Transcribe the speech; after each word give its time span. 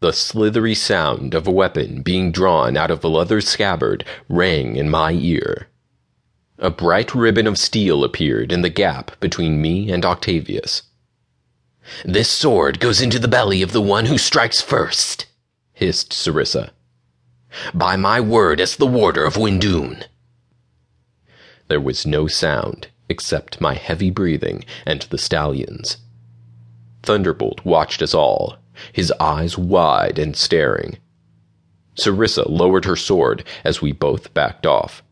The 0.00 0.12
slithery 0.14 0.74
sound 0.74 1.34
of 1.34 1.46
a 1.46 1.50
weapon 1.50 2.00
being 2.00 2.32
drawn 2.32 2.74
out 2.74 2.90
of 2.90 3.04
a 3.04 3.08
leather 3.08 3.42
scabbard 3.42 4.02
rang 4.30 4.76
in 4.76 4.88
my 4.88 5.12
ear. 5.12 5.68
A 6.58 6.70
bright 6.70 7.14
ribbon 7.14 7.46
of 7.46 7.58
steel 7.58 8.02
appeared 8.02 8.50
in 8.50 8.62
the 8.62 8.70
gap 8.70 9.20
between 9.20 9.60
me 9.60 9.92
and 9.92 10.02
Octavius. 10.02 10.84
This 12.02 12.30
sword 12.30 12.80
goes 12.80 13.02
into 13.02 13.18
the 13.18 13.28
belly 13.28 13.60
of 13.60 13.72
the 13.72 13.82
one 13.82 14.06
who 14.06 14.16
strikes 14.16 14.62
first, 14.62 15.26
hissed 15.74 16.14
Sarissa. 16.14 16.70
By 17.74 17.96
my 17.96 18.20
word 18.20 18.58
as 18.58 18.76
the 18.76 18.86
warder 18.86 19.26
of 19.26 19.36
Windun. 19.36 20.04
There 21.68 21.80
was 21.80 22.06
no 22.06 22.26
sound 22.26 22.88
except 23.10 23.60
my 23.60 23.74
heavy 23.74 24.10
breathing 24.10 24.64
and 24.86 25.02
the 25.02 25.18
stallions. 25.18 25.98
Thunderbolt 27.02 27.66
watched 27.66 28.00
us 28.00 28.14
all, 28.14 28.59
his 28.92 29.12
eyes 29.20 29.56
wide 29.56 30.18
and 30.18 30.36
staring. 30.36 30.98
Sarissa 31.96 32.48
lowered 32.48 32.84
her 32.84 32.96
sword 32.96 33.44
as 33.64 33.82
we 33.82 33.92
both 33.92 34.32
backed 34.32 34.66
off. 34.66 35.02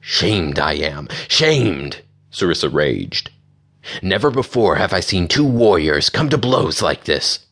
Shamed 0.00 0.58
I 0.58 0.74
am, 0.74 1.08
shamed, 1.28 2.02
Sarissa 2.30 2.72
raged. 2.72 3.30
Never 4.02 4.30
before 4.30 4.76
have 4.76 4.92
I 4.92 5.00
seen 5.00 5.28
two 5.28 5.44
warriors 5.44 6.10
come 6.10 6.28
to 6.30 6.38
blows 6.38 6.82
like 6.82 7.04
this. 7.04 7.46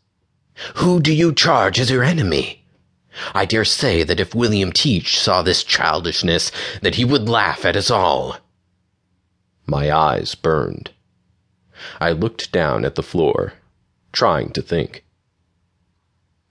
Who 0.76 1.00
do 1.00 1.12
you 1.12 1.32
charge 1.32 1.80
as 1.80 1.90
your 1.90 2.04
enemy? 2.04 2.64
I 3.34 3.44
dare 3.44 3.64
say 3.64 4.02
that 4.02 4.20
if 4.20 4.34
William 4.34 4.72
Teach 4.72 5.18
saw 5.18 5.42
this 5.42 5.64
childishness, 5.64 6.50
that 6.82 6.96
he 6.96 7.04
would 7.04 7.28
laugh 7.28 7.64
at 7.64 7.76
us 7.76 7.90
all. 7.90 8.38
My 9.66 9.90
eyes 9.90 10.34
burned. 10.34 10.90
I 12.00 12.12
looked 12.12 12.52
down 12.52 12.84
at 12.84 12.96
the 12.96 13.02
floor, 13.02 13.54
trying 14.12 14.50
to 14.50 14.62
think. 14.62 15.04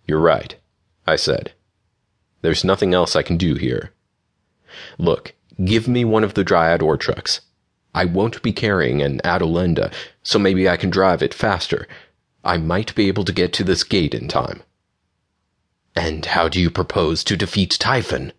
You're 0.08 0.20
right, 0.20 0.56
I 1.08 1.16
said. 1.16 1.54
There's 2.42 2.64
nothing 2.64 2.94
else 2.94 3.16
I 3.16 3.24
can 3.24 3.38
do 3.38 3.56
here. 3.56 3.92
Look, 4.98 5.34
give 5.64 5.88
me 5.88 6.04
one 6.04 6.24
of 6.24 6.34
the 6.34 6.44
Dryad 6.44 6.82
ore 6.82 6.98
trucks. 6.98 7.42
I 7.96 8.06
won't 8.06 8.42
be 8.42 8.52
carrying 8.52 9.02
an 9.02 9.22
Adelenda, 9.24 9.94
so 10.24 10.40
maybe 10.40 10.68
I 10.68 10.78
can 10.78 10.90
drive 10.90 11.22
it 11.22 11.34
faster. 11.34 11.88
I 12.44 12.58
might 12.58 12.94
be 12.96 13.08
able 13.08 13.24
to 13.26 13.32
get 13.32 13.54
to 13.54 13.64
this 13.64 13.84
gate 13.84 14.14
in 14.14 14.28
time. 14.28 14.64
And 15.96 16.26
how 16.26 16.50
do 16.50 16.60
you 16.60 16.70
propose 16.72 17.24
to 17.26 17.38
defeat 17.38 17.78
Typhon? 17.80 18.34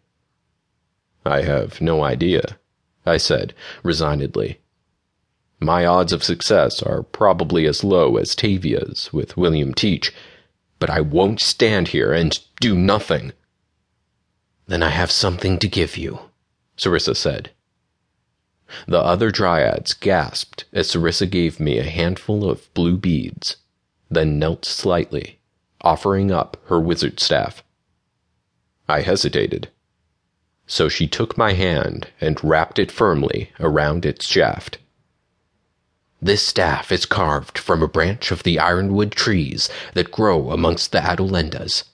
I 1.25 1.43
have 1.43 1.81
no 1.81 2.03
idea, 2.03 2.59
I 3.07 3.17
said, 3.17 3.55
resignedly. 3.83 4.59
My 5.61 5.87
odds 5.87 6.13
of 6.13 6.25
success 6.25 6.83
are 6.83 7.05
probably 7.05 7.65
as 7.67 7.85
low 7.85 8.17
as 8.17 8.35
Tavia's 8.35 9.11
with 9.13 9.37
William 9.37 9.73
Teach, 9.73 10.13
but 10.85 10.91
I 10.91 11.01
won't 11.01 11.41
stand 11.41 11.89
here 11.89 12.13
and 12.13 12.39
do 12.61 12.75
nothing. 12.75 13.33
Then 14.67 14.83
I 14.83 14.91
have 14.91 15.11
something 15.11 15.59
to 15.61 15.67
give 15.67 15.97
you, 15.97 16.19
Sarissa 16.77 17.17
said. 17.17 17.53
The 18.87 19.01
other 19.01 19.31
dryads 19.31 19.95
gasped 19.95 20.67
as 20.75 20.91
Sarissa 20.91 21.31
gave 21.31 21.59
me 21.59 21.79
a 21.79 21.85
handful 21.85 22.51
of 22.51 22.69
blue 22.75 22.99
beads, 22.99 23.57
then 24.11 24.39
knelt 24.39 24.67
slightly, 24.67 25.39
offering 25.81 26.31
up 26.31 26.59
her 26.67 26.79
wizard 26.79 27.19
staff. 27.19 27.65
I 28.87 29.01
hesitated. 29.01 29.71
So 30.67 30.91
she 30.91 31.07
took 31.07 31.39
my 31.39 31.55
hand 31.55 32.09
and 32.21 32.45
wrapped 32.45 32.79
it 32.79 32.93
firmly 32.93 33.53
around 33.59 34.05
its 34.05 34.27
shaft. 34.27 34.77
This 36.25 36.43
staff 36.43 36.91
is 36.91 37.05
carved 37.05 37.59
from 37.59 37.83
a 37.83 37.87
branch 37.87 38.31
of 38.31 38.45
the 38.45 38.59
ironwood 38.59 39.13
trees 39.13 39.69
that 39.93 40.11
grow 40.11 40.53
amongst 40.53 40.91
the 40.91 41.03
Adolendas. 41.03 41.85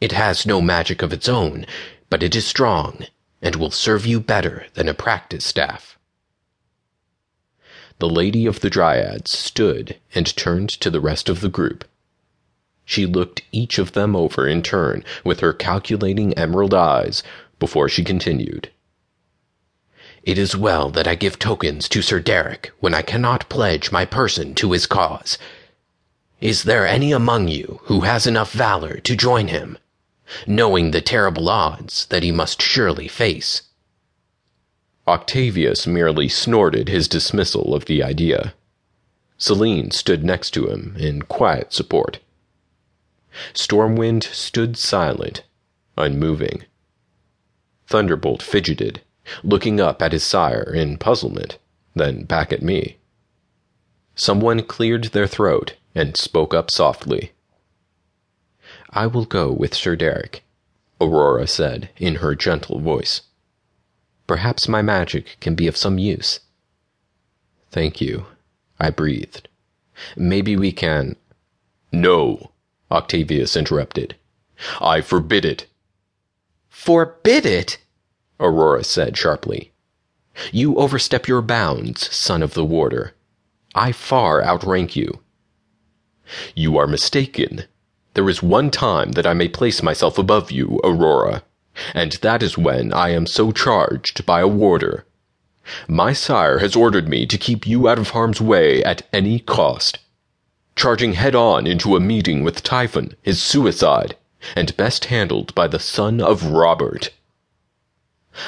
It 0.00 0.12
has 0.12 0.46
no 0.46 0.62
magic 0.62 1.02
of 1.02 1.12
its 1.12 1.28
own, 1.28 1.66
but 2.08 2.22
it 2.22 2.34
is 2.34 2.46
strong 2.46 3.04
and 3.42 3.56
will 3.56 3.70
serve 3.70 4.06
you 4.06 4.20
better 4.20 4.64
than 4.72 4.88
a 4.88 4.94
practice 4.94 5.44
staff. 5.44 5.98
The 7.98 8.08
Lady 8.08 8.46
of 8.46 8.60
the 8.60 8.70
Dryads 8.70 9.32
stood 9.32 9.98
and 10.14 10.34
turned 10.34 10.70
to 10.70 10.88
the 10.88 11.02
rest 11.02 11.28
of 11.28 11.42
the 11.42 11.50
group. 11.50 11.84
She 12.86 13.04
looked 13.04 13.42
each 13.52 13.78
of 13.78 13.92
them 13.92 14.16
over 14.16 14.48
in 14.48 14.62
turn 14.62 15.04
with 15.24 15.40
her 15.40 15.52
calculating 15.52 16.32
emerald 16.38 16.72
eyes 16.72 17.22
before 17.58 17.90
she 17.90 18.02
continued. 18.02 18.70
It 20.28 20.36
is 20.36 20.54
well 20.54 20.90
that 20.90 21.08
I 21.08 21.14
give 21.14 21.38
tokens 21.38 21.88
to 21.88 22.02
Sir 22.02 22.20
Derek 22.20 22.70
when 22.80 22.92
I 22.92 23.00
cannot 23.00 23.48
pledge 23.48 23.90
my 23.90 24.04
person 24.04 24.54
to 24.56 24.72
his 24.72 24.84
cause. 24.84 25.38
Is 26.38 26.64
there 26.64 26.86
any 26.86 27.12
among 27.12 27.48
you 27.48 27.80
who 27.84 28.02
has 28.02 28.26
enough 28.26 28.52
valor 28.52 28.98
to 28.98 29.16
join 29.16 29.48
him, 29.48 29.78
knowing 30.46 30.90
the 30.90 31.00
terrible 31.00 31.48
odds 31.48 32.04
that 32.10 32.22
he 32.22 32.30
must 32.30 32.60
surely 32.60 33.08
face? 33.08 33.62
Octavius 35.06 35.86
merely 35.86 36.28
snorted 36.28 36.90
his 36.90 37.08
dismissal 37.08 37.74
of 37.74 37.86
the 37.86 38.02
idea. 38.02 38.52
Celine 39.38 39.90
stood 39.92 40.22
next 40.22 40.50
to 40.50 40.66
him 40.66 40.94
in 40.98 41.22
quiet 41.22 41.72
support. 41.72 42.18
Stormwind 43.54 44.24
stood 44.24 44.76
silent, 44.76 45.42
unmoving. 45.96 46.64
Thunderbolt 47.86 48.42
fidgeted, 48.42 49.00
looking 49.42 49.80
up 49.80 50.02
at 50.02 50.12
his 50.12 50.24
sire 50.24 50.72
in 50.74 50.98
puzzlement, 50.98 51.58
then 51.94 52.24
back 52.24 52.52
at 52.52 52.62
me. 52.62 52.98
Someone 54.14 54.62
cleared 54.62 55.04
their 55.04 55.26
throat 55.26 55.74
and 55.94 56.16
spoke 56.16 56.54
up 56.54 56.70
softly. 56.70 57.32
I 58.90 59.06
will 59.06 59.24
go 59.24 59.52
with 59.52 59.74
Sir 59.74 59.96
Derek, 59.96 60.42
Aurora 61.00 61.46
said 61.46 61.90
in 61.96 62.16
her 62.16 62.34
gentle 62.34 62.80
voice. 62.80 63.22
Perhaps 64.26 64.68
my 64.68 64.82
magic 64.82 65.36
can 65.40 65.54
be 65.54 65.66
of 65.66 65.76
some 65.76 65.98
use. 65.98 66.40
Thank 67.70 68.00
you, 68.00 68.26
I 68.80 68.90
breathed. 68.90 69.48
Maybe 70.16 70.56
we 70.56 70.72
can. 70.72 71.16
No, 71.92 72.50
Octavius 72.90 73.56
interrupted. 73.56 74.16
I 74.80 75.00
forbid 75.00 75.44
it. 75.44 75.66
Forbid 76.68 77.46
it? 77.46 77.78
Aurora 78.40 78.84
said 78.84 79.16
sharply. 79.16 79.72
You 80.52 80.76
overstep 80.76 81.26
your 81.26 81.42
bounds, 81.42 82.14
son 82.14 82.42
of 82.42 82.54
the 82.54 82.64
warder. 82.64 83.14
I 83.74 83.92
far 83.92 84.44
outrank 84.44 84.94
you. 84.94 85.20
You 86.54 86.78
are 86.78 86.86
mistaken. 86.86 87.64
There 88.14 88.28
is 88.28 88.42
one 88.42 88.70
time 88.70 89.12
that 89.12 89.26
I 89.26 89.34
may 89.34 89.48
place 89.48 89.82
myself 89.82 90.18
above 90.18 90.50
you, 90.50 90.80
Aurora 90.84 91.42
and 91.94 92.12
that 92.22 92.42
is 92.42 92.58
when 92.58 92.92
I 92.92 93.10
am 93.10 93.26
so 93.26 93.52
charged 93.52 94.26
by 94.26 94.40
a 94.40 94.48
warder. 94.48 95.06
My 95.86 96.12
sire 96.12 96.58
has 96.58 96.74
ordered 96.74 97.08
me 97.08 97.24
to 97.26 97.38
keep 97.38 97.66
you 97.66 97.88
out 97.88 97.98
of 97.98 98.10
harm's 98.10 98.40
way 98.40 98.82
at 98.82 99.06
any 99.12 99.38
cost. 99.38 99.98
Charging 100.74 101.12
head 101.12 101.34
on 101.34 101.66
into 101.66 101.94
a 101.94 102.00
meeting 102.00 102.42
with 102.42 102.62
Typhon 102.62 103.14
is 103.22 103.40
suicide, 103.40 104.16
and 104.56 104.76
best 104.76 105.06
handled 105.06 105.54
by 105.54 105.68
the 105.68 105.78
son 105.78 106.20
of 106.20 106.46
Robert. 106.46 107.10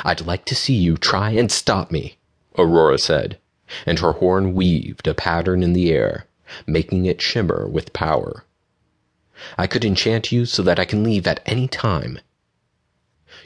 I'd 0.05 0.21
like 0.21 0.45
to 0.47 0.55
see 0.55 0.75
you 0.75 0.97
try 0.97 1.31
and 1.31 1.51
stop 1.51 1.91
me, 1.91 2.19
Aurora 2.56 2.99
said, 2.99 3.39
and 3.87 3.99
her 3.99 4.12
horn 4.12 4.55
weaved 4.55 5.06
a 5.06 5.15
pattern 5.15 5.62
in 5.62 5.73
the 5.73 5.91
air, 5.91 6.27
making 6.67 7.06
it 7.06 7.23
shimmer 7.23 7.69
with 7.69 7.93
power. 7.93 8.45
I 9.56 9.67
could 9.67 9.84
enchant 9.84 10.33
you 10.33 10.45
so 10.45 10.62
that 10.62 10.78
I 10.78 10.84
can 10.84 11.03
leave 11.03 11.27
at 11.27 11.43
any 11.47 11.69
time 11.69 12.19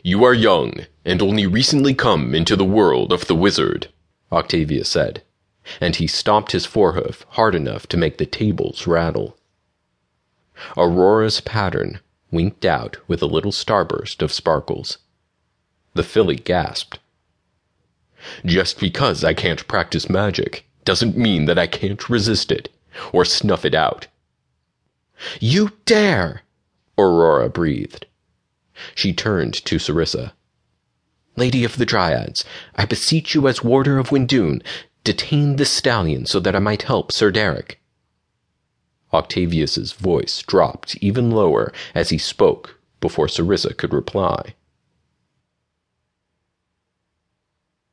you 0.07 0.23
are 0.23 0.35
young, 0.35 0.87
and 1.07 1.23
only 1.23 1.47
recently 1.47 1.95
come 1.95 2.35
into 2.35 2.57
the 2.57 2.65
world 2.65 3.11
of 3.11 3.27
the 3.27 3.35
wizard, 3.35 3.89
Octavius 4.31 4.89
said, 4.89 5.23
and 5.81 5.97
he 5.97 6.07
stomped 6.07 6.53
his 6.53 6.67
forehoof 6.67 7.25
hard 7.31 7.55
enough 7.55 7.87
to 7.87 7.97
make 7.97 8.19
the 8.19 8.27
tables 8.27 8.87
rattle. 8.87 9.39
Aurora's 10.77 11.41
pattern 11.41 12.01
winked 12.31 12.67
out 12.67 12.99
with 13.09 13.23
a 13.23 13.27
little 13.27 13.51
starburst 13.51 14.21
of 14.21 14.31
sparkles. 14.31 14.99
The 15.95 16.03
filly 16.03 16.37
gasped. 16.37 16.99
Just 18.45 18.81
because 18.81 19.23
I 19.23 19.35
can't 19.35 19.67
practice 19.69 20.11
magic 20.11 20.67
doesn't 20.85 21.17
mean 21.17 21.45
that 21.47 21.59
I 21.59 21.67
can't 21.67 22.09
resist 22.11 22.51
it, 22.51 22.69
or 23.13 23.25
snuff 23.25 23.65
it 23.65 23.75
out. 23.75 24.07
You 25.41 25.73
dare! 25.85 26.43
Aurora 26.99 27.49
breathed. 27.49 28.07
She 28.95 29.13
turned 29.13 29.55
to 29.65 29.77
Sarissa. 29.77 30.33
Lady 31.37 31.65
of 31.65 31.77
the 31.77 31.87
Dryads, 31.87 32.45
I 32.75 32.85
beseech 32.87 33.35
you 33.35 33.47
as 33.47 33.63
warder 33.65 33.99
of 33.99 34.11
Windun, 34.11 34.63
detain 35.05 35.57
this 35.57 35.71
stallion 35.71 36.27
so 36.27 36.41
that 36.41 36.57
I 36.57 36.61
might 36.61 36.83
help 36.83 37.13
Sir 37.13 37.31
Derek. 37.31 37.81
Octavius's 39.13 39.93
voice 39.93 40.43
dropped 40.43 40.97
even 40.97 41.31
lower 41.31 41.73
as 41.95 42.11
he 42.11 42.19
spoke 42.19 42.81
before 43.01 43.27
Sarissa 43.27 43.77
could 43.77 43.93
reply. 43.93 44.55